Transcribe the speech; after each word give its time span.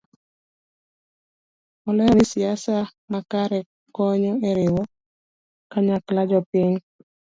Olero 1.87 2.13
ni 2.17 2.25
siasa 2.31 2.75
makare 3.13 3.59
konyo 3.95 4.33
e 4.49 4.51
riwo 4.57 4.83
kanyakla 5.71 6.21
jopiny 6.29 6.73